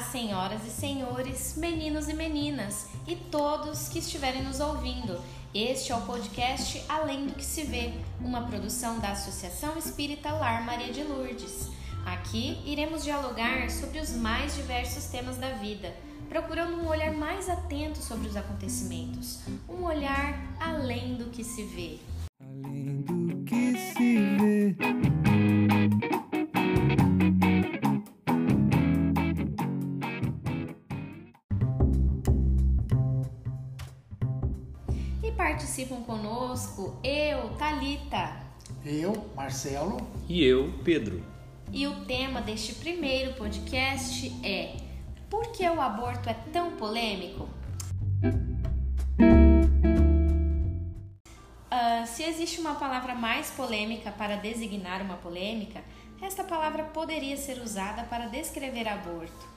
[0.00, 5.20] Senhoras e senhores, meninos e meninas e todos que estiverem nos ouvindo.
[5.54, 10.64] Este é o podcast Além do que se vê, uma produção da Associação Espírita Lar
[10.64, 11.68] Maria de Lourdes.
[12.06, 15.94] Aqui iremos dialogar sobre os mais diversos temas da vida,
[16.28, 21.98] procurando um olhar mais atento sobre os acontecimentos, um olhar além do que se vê.
[35.40, 38.36] Participam conosco eu, Talita,
[38.84, 39.96] Eu, Marcelo,
[40.28, 41.24] E eu, Pedro.
[41.72, 44.76] E o tema deste primeiro podcast é
[45.30, 47.48] Por que o aborto é tão polêmico?
[51.70, 55.82] Ah, se existe uma palavra mais polêmica para designar uma polêmica,
[56.20, 59.48] esta palavra poderia ser usada para descrever aborto.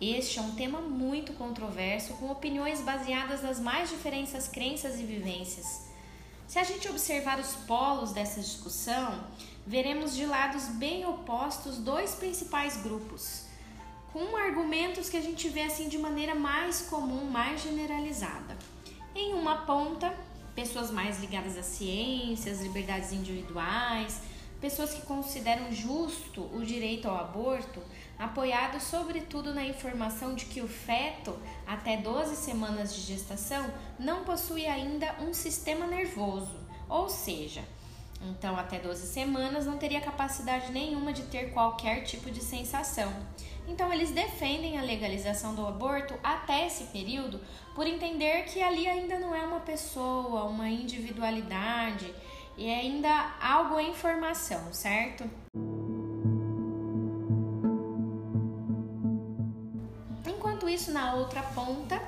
[0.00, 5.86] Este é um tema muito controverso, com opiniões baseadas nas mais diferentes crenças e vivências.
[6.46, 9.24] Se a gente observar os polos dessa discussão,
[9.66, 13.46] veremos de lados bem opostos dois principais grupos,
[14.12, 18.54] com argumentos que a gente vê assim de maneira mais comum, mais generalizada.
[19.14, 20.14] Em uma ponta,
[20.54, 24.20] pessoas mais ligadas à ciência, às liberdades individuais,
[24.60, 27.80] pessoas que consideram justo o direito ao aborto,
[28.18, 31.36] apoiados sobretudo na informação de que o feto,
[31.66, 37.62] até 12 semanas de gestação, não possui ainda um sistema nervoso, ou seja,
[38.22, 43.12] então até 12 semanas não teria capacidade nenhuma de ter qualquer tipo de sensação.
[43.68, 47.40] Então eles defendem a legalização do aborto até esse período
[47.74, 52.12] por entender que ali ainda não é uma pessoa, uma individualidade
[52.56, 55.28] e ainda algo em formação, certo?
[60.76, 62.00] Isso, na outra ponta,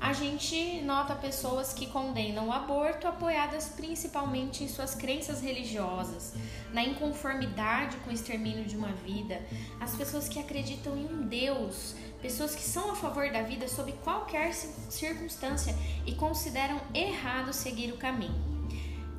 [0.00, 6.34] a gente nota pessoas que condenam o aborto apoiadas principalmente em suas crenças religiosas,
[6.72, 9.42] na inconformidade com o extermínio de uma vida,
[9.78, 13.92] as pessoas que acreditam em um Deus, pessoas que são a favor da vida sob
[14.02, 15.74] qualquer circunstância
[16.06, 18.54] e consideram errado seguir o caminho.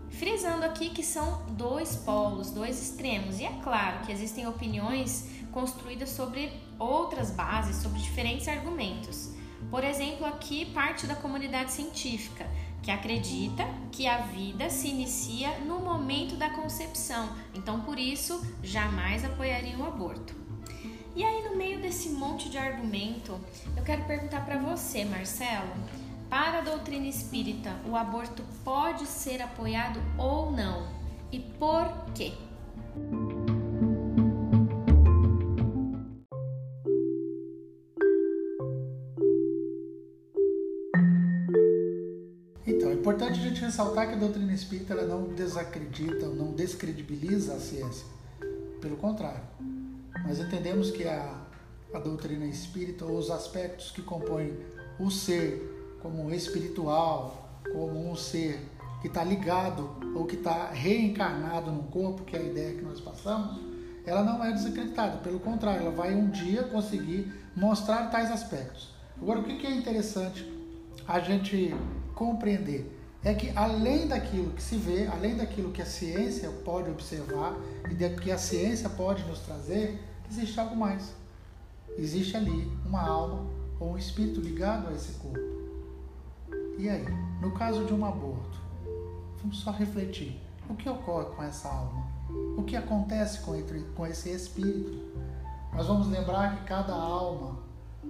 [0.09, 6.09] Frisando aqui que são dois polos, dois extremos, e é claro que existem opiniões construídas
[6.09, 9.31] sobre outras bases, sobre diferentes argumentos.
[9.69, 12.46] Por exemplo, aqui parte da comunidade científica,
[12.81, 19.25] que acredita que a vida se inicia no momento da concepção, então por isso jamais
[19.25, 20.36] apoiariam o aborto.
[21.16, 23.40] E aí, no meio desse monte de argumento,
[23.75, 25.72] eu quero perguntar para você, Marcelo.
[26.30, 30.88] Para a doutrina espírita, o aborto pode ser apoiado ou não?
[31.31, 32.34] E por quê?
[43.75, 48.06] Ressaltar que a doutrina espírita ela não desacredita, não descredibiliza a ciência.
[48.80, 49.41] Pelo contrário,
[50.25, 51.41] nós entendemos que a,
[51.94, 54.58] a doutrina espírita, ou os aspectos que compõem
[54.97, 58.62] o ser como espiritual, como um ser
[59.02, 63.02] que está ligado ou que está reencarnado num corpo, que é a ideia que nós
[63.02, 63.59] passamos,
[64.06, 65.18] ela não é desacreditada.
[65.18, 68.96] Pelo contrário, ela vai um dia conseguir mostrar tais aspectos.
[69.22, 70.50] Agora, o que é interessante
[71.06, 71.75] a gente
[72.13, 72.94] compreender
[73.25, 77.58] é que além daquilo que se vê, além daquilo que a ciência pode observar
[77.90, 80.00] e do que a ciência pode nos trazer,
[80.30, 81.12] existe algo mais.
[81.97, 83.47] Existe ali uma alma
[83.80, 85.40] ou um espírito ligado a esse corpo.
[86.78, 87.06] E aí,
[87.41, 88.59] no caso de um aborto,
[89.42, 92.06] vamos só refletir: o que ocorre com essa alma?
[92.56, 93.53] O que acontece com,
[93.96, 95.03] com esse espírito?
[95.74, 97.64] Nós vamos lembrar que cada alma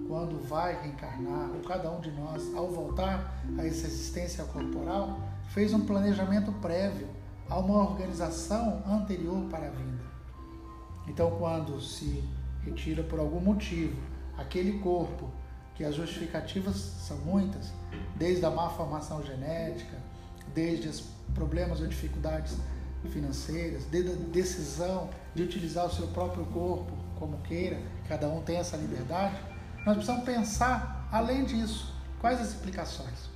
[0.06, 5.18] quando vai reencarnar, ou cada um de nós, ao voltar a essa existência corporal,
[5.48, 7.08] fez um planejamento prévio
[7.48, 10.04] a uma organização anterior para a vinda.
[11.06, 12.22] Então, quando se
[12.64, 13.96] retira por algum motivo
[14.36, 15.30] aquele corpo,
[15.74, 17.70] que as justificativas são muitas,
[18.16, 19.96] desde a má formação genética,
[20.54, 21.04] desde os
[21.34, 22.56] problemas ou dificuldades
[23.10, 27.78] financeiras, desde a decisão de utilizar o seu próprio corpo como queira,
[28.08, 29.36] cada um tem essa liberdade,
[29.86, 31.94] nós precisamos pensar além disso.
[32.20, 33.30] Quais as implicações?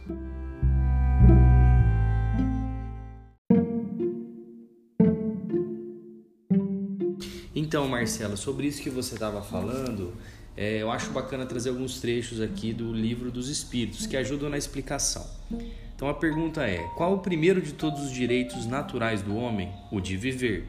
[7.54, 10.12] Então, Marcelo, sobre isso que você estava falando,
[10.56, 14.58] é, eu acho bacana trazer alguns trechos aqui do livro dos Espíritos que ajudam na
[14.58, 15.24] explicação.
[15.94, 19.72] Então a pergunta é: qual o primeiro de todos os direitos naturais do homem?
[19.92, 20.66] O de viver.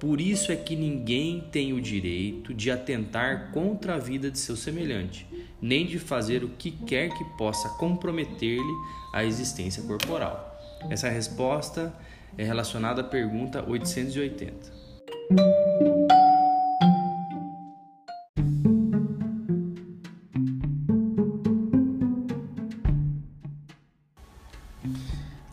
[0.00, 4.56] Por isso é que ninguém tem o direito de atentar contra a vida de seu
[4.56, 5.26] semelhante,
[5.60, 8.74] nem de fazer o que quer que possa comprometer-lhe
[9.12, 10.58] a existência corporal.
[10.88, 11.94] Essa resposta
[12.38, 14.72] é relacionada à pergunta 880.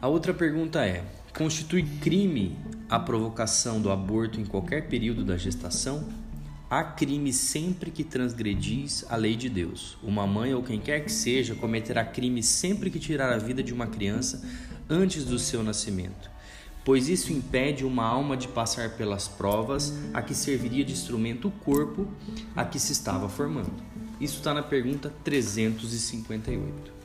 [0.02, 1.04] A outra pergunta é:
[1.38, 2.58] constitui crime
[2.90, 6.04] a provocação do aborto em qualquer período da gestação?
[6.68, 10.00] Há crime sempre que transgredis a lei de Deus.
[10.02, 13.72] Uma mãe ou quem quer que seja cometerá crime sempre que tirar a vida de
[13.72, 14.44] uma criança
[14.90, 16.30] antes do seu nascimento,
[16.84, 21.52] pois isso impede uma alma de passar pelas provas a que serviria de instrumento o
[21.52, 22.08] corpo
[22.56, 23.84] a que se estava formando.
[24.20, 26.98] Isso está na pergunta 358.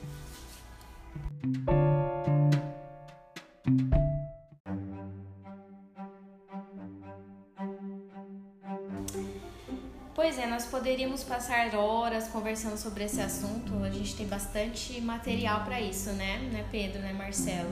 [10.73, 13.83] Poderíamos passar horas conversando sobre esse assunto.
[13.83, 16.39] A gente tem bastante material para isso, né?
[16.51, 17.71] Né, Pedro, né, Marcelo?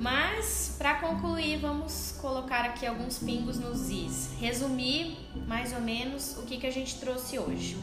[0.00, 4.30] Mas para concluir, vamos colocar aqui alguns pingos nos is.
[4.40, 7.76] Resumir mais ou menos o que que a gente trouxe hoje.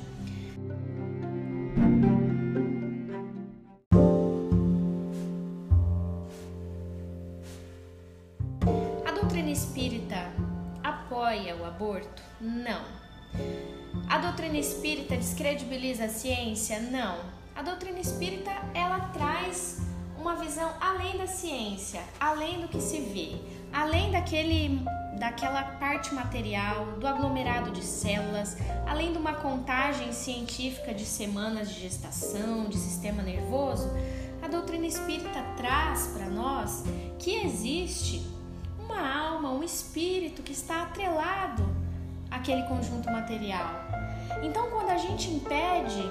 [9.06, 10.34] A doutrina espírita
[10.84, 12.24] apoia o aborto?
[12.42, 12.99] Não.
[14.10, 16.80] A doutrina espírita descredibiliza a ciência?
[16.80, 17.20] Não.
[17.56, 19.78] A doutrina espírita ela traz
[20.20, 23.36] uma visão além da ciência, além do que se vê,
[23.72, 24.84] além daquele
[25.20, 28.58] daquela parte material, do aglomerado de células,
[28.88, 33.92] além de uma contagem científica de semanas de gestação, de sistema nervoso,
[34.42, 36.84] a doutrina espírita traz para nós
[37.20, 38.26] que existe
[38.80, 41.64] uma alma, um espírito que está atrelado
[42.32, 43.89] àquele conjunto material.
[44.42, 46.10] Então, quando a gente impede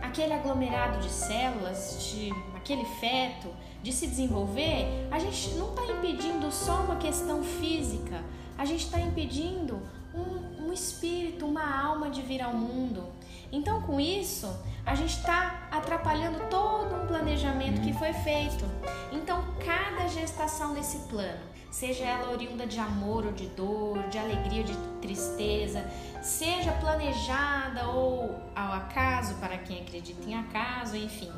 [0.00, 3.48] aquele aglomerado de células, de aquele feto,
[3.82, 8.22] de se desenvolver, a gente não está impedindo só uma questão física,
[8.56, 9.80] a gente está impedindo
[10.14, 13.04] um, um espírito, uma alma de vir ao mundo.
[13.50, 14.46] Então, com isso,
[14.84, 18.64] a gente está atrapalhando todo um planejamento que foi feito.
[19.12, 21.40] Então, cada gestação nesse plano,
[21.70, 25.84] seja ela oriunda de amor ou de dor, de alegria ou de tristeza,
[26.22, 31.30] seja planejada ou ao acaso, para quem acredita em acaso, enfim,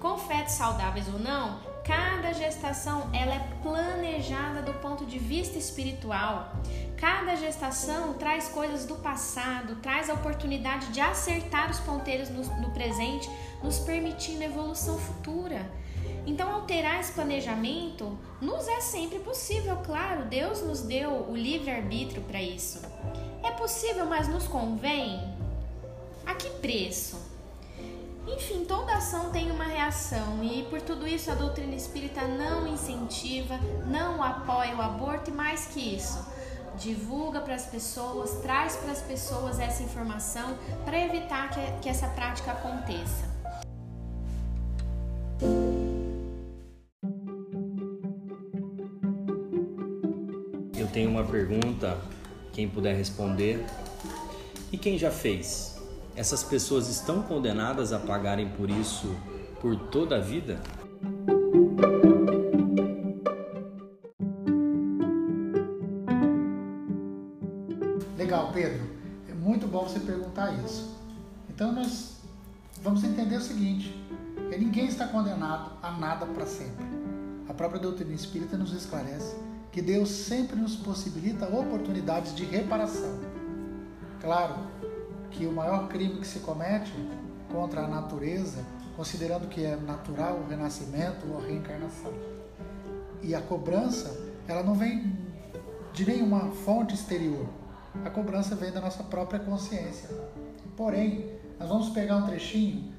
[0.00, 6.52] com fetos saudáveis ou não, cada gestação ela é planejada do ponto de vista espiritual.
[6.96, 12.70] Cada gestação traz coisas do passado, traz a oportunidade de acertar os ponteiros no, no
[12.72, 13.30] presente,
[13.62, 15.70] nos permitindo evolução futura.
[16.26, 22.42] Então, alterar esse planejamento nos é sempre possível, claro, Deus nos deu o livre-arbítrio para
[22.42, 22.82] isso.
[23.44, 25.20] É possível, mas nos convém?
[26.26, 27.25] A que preço?
[28.26, 33.58] Enfim, toda ação tem uma reação e por tudo isso a doutrina espírita não incentiva,
[33.86, 36.26] não apoia o aborto e mais que isso,
[36.76, 42.08] divulga para as pessoas, traz para as pessoas essa informação para evitar que, que essa
[42.08, 43.36] prática aconteça.
[50.76, 51.96] Eu tenho uma pergunta,
[52.52, 53.64] quem puder responder.
[54.72, 55.75] E quem já fez?
[56.16, 59.14] Essas pessoas estão condenadas a pagarem por isso
[59.60, 60.58] por toda a vida?
[68.16, 68.82] Legal, Pedro.
[69.28, 70.96] É muito bom você perguntar isso.
[71.50, 72.16] Então nós
[72.82, 73.94] vamos entender o seguinte:
[74.48, 76.86] que ninguém está condenado a nada para sempre.
[77.46, 79.36] A própria doutrina espírita nos esclarece
[79.70, 83.20] que Deus sempre nos possibilita oportunidades de reparação.
[84.18, 84.85] Claro
[85.30, 86.92] que o maior crime que se comete
[87.50, 88.64] contra a natureza,
[88.96, 92.12] considerando que é natural o renascimento ou a reencarnação.
[93.22, 94.16] E a cobrança,
[94.46, 95.12] ela não vem
[95.92, 97.46] de nenhuma fonte exterior.
[98.04, 100.10] A cobrança vem da nossa própria consciência.
[100.76, 102.92] Porém, nós vamos pegar um trechinho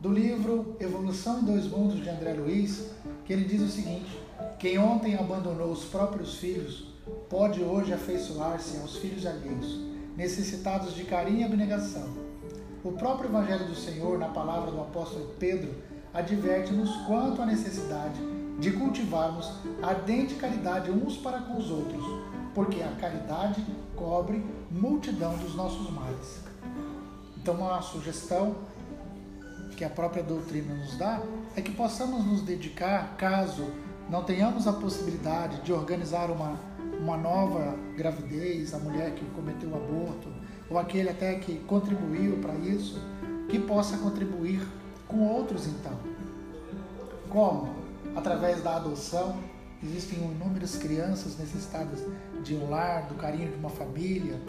[0.00, 2.90] do livro Evolução em Dois Mundos de André Luiz,
[3.24, 4.20] que ele diz o seguinte:
[4.58, 6.92] Quem ontem abandonou os próprios filhos,
[7.28, 9.80] pode hoje afeiçoar-se aos filhos alheios,
[10.16, 12.08] necessitados de carinho e abnegação.
[12.84, 15.72] O próprio Evangelho do Senhor, na palavra do apóstolo Pedro,
[16.12, 18.20] adverte-nos quanto à necessidade
[18.58, 19.50] de cultivarmos
[19.82, 22.04] ardente caridade uns para com os outros,
[22.54, 23.64] porque a caridade
[23.96, 26.40] cobre multidão dos nossos males.
[27.36, 28.56] Então, uma sugestão
[29.76, 31.20] que a própria doutrina nos dá
[31.56, 33.66] é que possamos nos dedicar, caso
[34.08, 36.58] não tenhamos a possibilidade de organizar uma,
[37.02, 40.28] uma nova gravidez, a mulher que cometeu o aborto,
[40.70, 43.00] ou aquele até que contribuiu para isso,
[43.48, 44.64] que possa contribuir
[45.08, 45.98] com outros então.
[47.28, 47.74] Como?
[48.14, 49.36] Através da adoção,
[49.82, 52.04] existem inúmeras crianças necessitadas
[52.42, 54.40] de um lar, do carinho de uma família,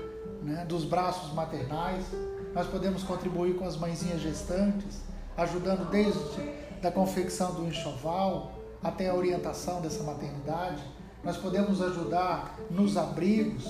[0.43, 2.05] né, dos braços maternais.
[2.53, 5.01] Nós podemos contribuir com as mãezinhas gestantes,
[5.35, 8.51] ajudando desde da confecção do enxoval
[8.83, 10.83] até a orientação dessa maternidade.
[11.23, 13.65] Nós podemos ajudar nos abrigos.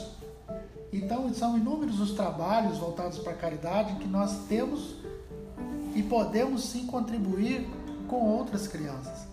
[0.91, 4.95] Então, são inúmeros os trabalhos voltados para a caridade que nós temos
[5.95, 7.67] e podemos sim contribuir
[8.07, 9.27] com outras crianças,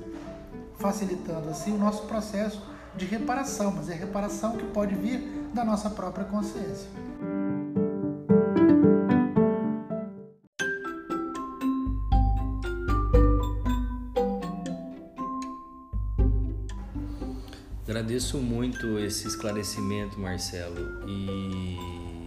[0.79, 2.63] facilitando assim o nosso processo
[2.97, 6.89] de reparação, mas é reparação que pode vir da nossa própria consciência.
[18.11, 21.77] Agradeço muito esse esclarecimento, Marcelo, e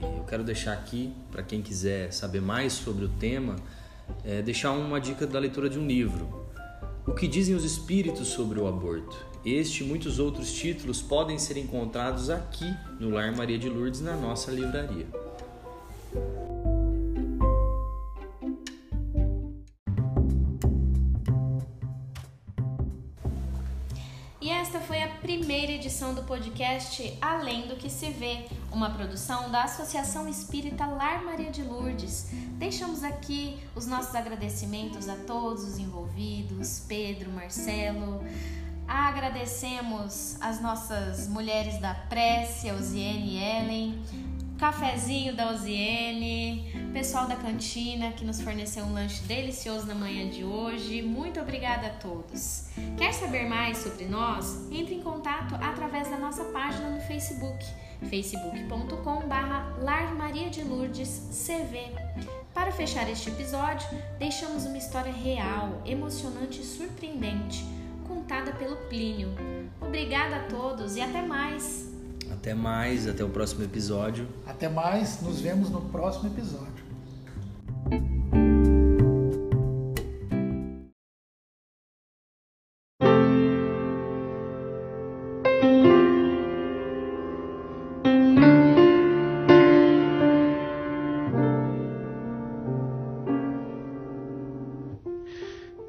[0.02, 3.58] eu quero deixar aqui para quem quiser saber mais sobre o tema,
[4.24, 6.48] é, deixar uma dica da leitura de um livro.
[7.06, 9.14] O que dizem os espíritos sobre o aborto?
[9.44, 14.16] Este e muitos outros títulos podem ser encontrados aqui no Lar Maria de Lourdes, na
[14.16, 15.23] nossa livraria.
[26.54, 32.28] Podcast Além do que se vê, uma produção da Associação Espírita Lar Maria de Lourdes.
[32.60, 38.24] Deixamos aqui os nossos agradecimentos a todos os envolvidos, Pedro, Marcelo.
[38.88, 44.04] Agradecemos as nossas mulheres da prece, Osiane e Ellen,
[44.64, 50.46] cafezinho da Osiane, pessoal da cantina que nos forneceu um lanche delicioso na manhã de
[50.46, 51.02] hoje.
[51.02, 52.70] Muito obrigada a todos.
[52.98, 54.72] Quer saber mais sobre nós?
[54.72, 57.62] Entre em contato através da nossa página no Facebook,
[58.10, 61.92] facebook.com.br Lar Maria de Lourdes CV.
[62.54, 63.86] Para fechar este episódio,
[64.18, 67.66] deixamos uma história real, emocionante e surpreendente,
[68.08, 69.28] contada pelo Plínio.
[69.82, 71.93] Obrigada a todos e até mais!
[72.44, 74.28] Até mais, até o próximo episódio.
[74.46, 76.84] Até mais, nos vemos no próximo episódio.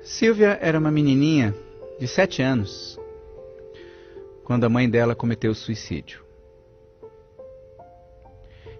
[0.05, 1.53] Silvia era uma menininha
[1.99, 2.97] de sete anos
[4.45, 6.24] quando a mãe dela cometeu suicídio.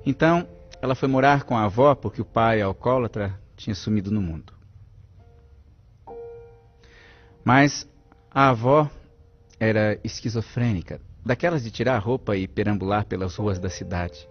[0.05, 0.47] Então,
[0.83, 4.53] ela foi morar com a avó porque o pai, alcoólatra, tinha sumido no mundo.
[7.45, 7.89] Mas
[8.31, 8.91] a avó
[9.59, 14.29] era esquizofrênica, daquelas de tirar a roupa e perambular pelas ruas da cidade.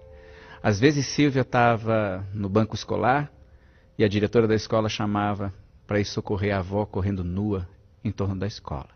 [0.62, 3.32] Às vezes Silvia estava no banco escolar
[3.98, 5.54] e a diretora da escola chamava
[5.86, 7.68] para ir socorrer a avó correndo nua
[8.04, 8.90] em torno da escola.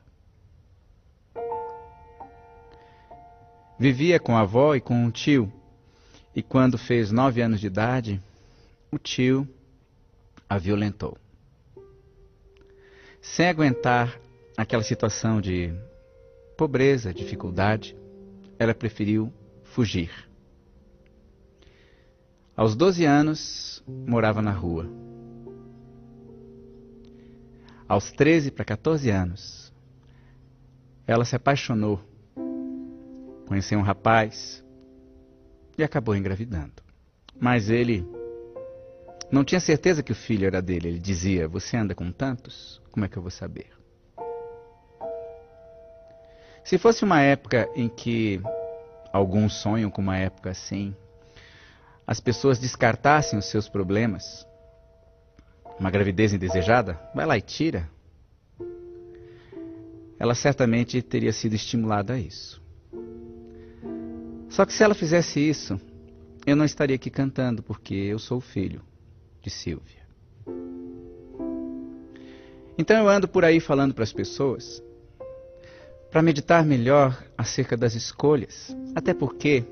[3.79, 5.51] Vivia com a avó e com um tio,
[6.37, 8.21] e quando fez nove anos de idade,
[8.91, 9.49] o tio
[10.47, 11.17] a violentou.
[13.19, 14.21] Sem aguentar
[14.55, 15.73] aquela situação de
[16.55, 17.97] pobreza, dificuldade,
[18.59, 20.11] ela preferiu fugir.
[22.55, 24.87] Aos 12 anos, morava na rua.
[27.87, 29.73] Aos 13 para 14 anos,
[31.07, 31.99] ela se apaixonou
[33.47, 34.61] conheceu um rapaz
[35.77, 36.81] e acabou engravidando.
[37.39, 38.05] Mas ele
[39.31, 40.87] não tinha certeza que o filho era dele.
[40.87, 42.81] Ele dizia: Você anda com tantos?
[42.91, 43.67] Como é que eu vou saber?
[46.63, 48.41] Se fosse uma época em que
[49.13, 50.93] alguns sonham com uma época assim,
[52.05, 54.45] as pessoas descartassem os seus problemas,
[55.79, 57.89] uma gravidez indesejada, vai lá e tira.
[60.19, 62.61] Ela certamente teria sido estimulada a isso.
[64.57, 65.79] Só que se ela fizesse isso,
[66.43, 68.81] eu não estaria aqui cantando, porque eu sou o filho
[69.39, 70.01] de Silvia.
[72.75, 74.81] Então eu ando por aí falando para as pessoas
[76.09, 79.63] para meditar melhor acerca das escolhas, até porque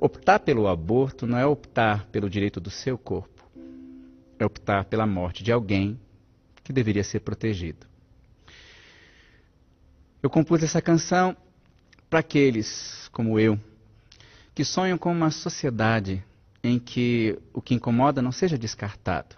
[0.00, 3.46] optar pelo aborto não é optar pelo direito do seu corpo,
[4.38, 6.00] é optar pela morte de alguém
[6.64, 7.86] que deveria ser protegido.
[10.22, 11.36] Eu compus essa canção
[12.08, 13.60] para aqueles como eu
[14.54, 16.24] que sonham com uma sociedade
[16.62, 19.36] em que o que incomoda não seja descartado,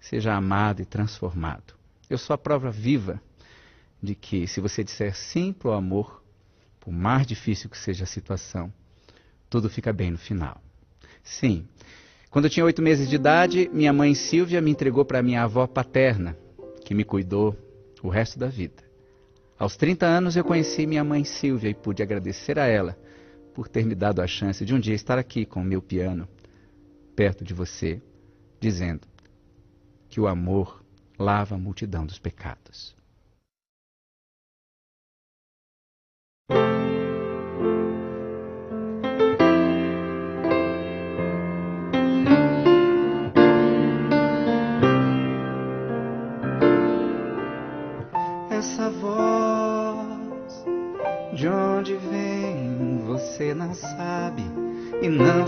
[0.00, 1.74] seja amado e transformado.
[2.08, 3.20] Eu sou a prova viva
[4.02, 6.22] de que, se você disser sim para o amor,
[6.80, 8.72] por mais difícil que seja a situação,
[9.50, 10.60] tudo fica bem no final.
[11.22, 11.66] Sim,
[12.30, 15.66] Quando eu tinha oito meses de idade, minha mãe Silvia me entregou para minha avó
[15.66, 16.36] paterna,
[16.84, 17.56] que me cuidou
[18.02, 18.82] o resto da vida.
[19.58, 22.96] Aos 30 anos eu conheci minha mãe Silvia e pude agradecer a ela
[23.58, 26.28] por ter me dado a chance de um dia estar aqui com o meu piano,
[27.16, 28.00] perto de você,
[28.60, 29.00] dizendo
[30.08, 30.84] que o amor
[31.18, 32.96] lava a multidão dos pecados.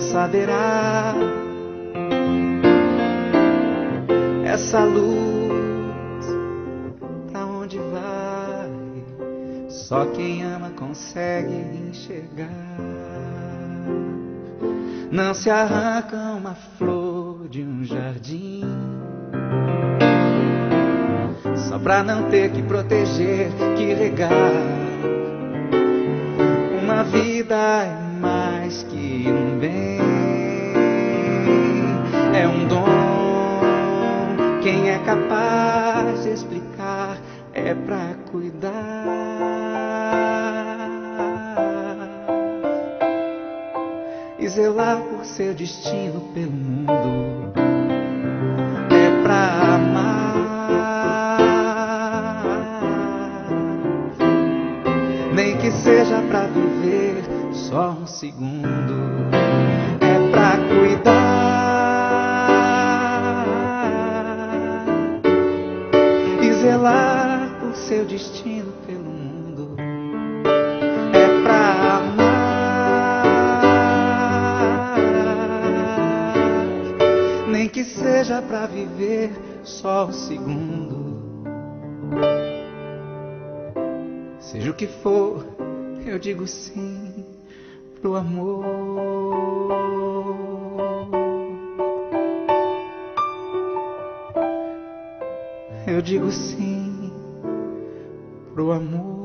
[0.00, 1.14] Saberá.
[4.44, 6.26] Essa luz,
[7.30, 11.54] pra onde vai, só quem ama consegue
[11.88, 12.48] enxergar.
[15.10, 18.62] Não se arranca uma flor de um jardim
[21.68, 24.30] só pra não ter que proteger, que regar.
[26.82, 28.09] Uma vida é
[28.70, 29.98] mais que um bem,
[32.32, 34.60] é um dom.
[34.62, 37.18] Quem é capaz de explicar
[37.52, 38.70] é pra cuidar.
[44.38, 47.52] E zelar por seu destino pelo mundo
[48.88, 50.30] é pra amar.
[55.34, 57.09] Nem que seja pra viver
[57.70, 59.30] só um segundo,
[60.00, 61.30] é pra cuidar
[66.42, 69.76] e zelar por seu destino pelo mundo,
[71.14, 72.16] é pra amar.
[77.46, 79.30] Nem que seja pra viver
[79.62, 80.98] só um segundo.
[84.40, 85.46] Seja o que for,
[86.04, 87.19] eu digo sim
[88.00, 88.64] pro amor.
[95.86, 97.12] Eu digo sim
[98.54, 99.19] pro amor.